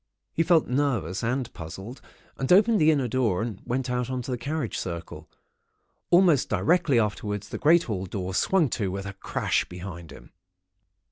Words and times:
"He 0.33 0.41
felt 0.41 0.67
nervous 0.67 1.23
and 1.23 1.53
puzzled, 1.53 2.01
and 2.35 2.51
opened 2.51 2.81
the 2.81 2.89
inner 2.89 3.07
door 3.07 3.43
and 3.43 3.61
went 3.65 3.87
out 3.87 4.09
on 4.09 4.23
to 4.23 4.31
the 4.31 4.37
carriage 4.39 4.75
circle. 4.75 5.29
Almost 6.09 6.49
directly 6.49 6.97
afterwards, 6.97 7.49
the 7.49 7.59
great 7.59 7.83
hall 7.83 8.07
door 8.07 8.33
swung 8.33 8.67
to 8.69 8.89
with 8.89 9.05
a 9.05 9.13
crash 9.13 9.65
behind 9.65 10.11
him. 10.11 10.31